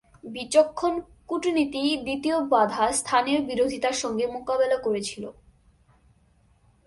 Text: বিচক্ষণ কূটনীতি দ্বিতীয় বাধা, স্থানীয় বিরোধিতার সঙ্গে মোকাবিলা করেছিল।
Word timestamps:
বিচক্ষণ 0.23 0.93
কূটনীতি 1.27 1.81
দ্বিতীয় 2.03 2.37
বাধা, 2.53 2.85
স্থানীয় 2.91 3.39
বিরোধিতার 3.41 3.93
সঙ্গে 3.93 4.25
মোকাবিলা 4.27 4.77
করেছিল। 4.77 5.23